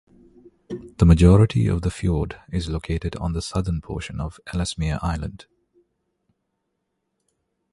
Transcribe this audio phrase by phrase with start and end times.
[0.97, 5.45] The majority of the fiord is located on the southern portion of Ellesmere Island.